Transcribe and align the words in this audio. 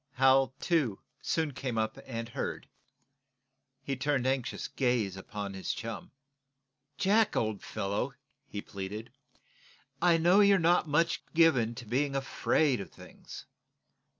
Hal, 0.13 0.55
too, 0.59 0.99
soon 1.21 1.53
came 1.53 1.77
up 1.77 1.99
and 2.07 2.29
heard. 2.29 2.67
He 3.83 3.95
turned 3.95 4.25
anxious 4.25 4.67
gaze 4.67 5.15
upon 5.15 5.53
his 5.53 5.73
chum. 5.73 6.09
"Jack, 6.97 7.35
old 7.35 7.61
fellow," 7.61 8.15
he 8.47 8.61
pleaded, 8.63 9.11
"I 10.01 10.17
know 10.17 10.39
you're 10.39 10.57
not 10.57 10.87
much 10.87 11.23
given 11.35 11.75
to 11.75 11.85
being 11.85 12.15
afraid 12.15 12.81
of 12.81 12.89
things. 12.89 13.45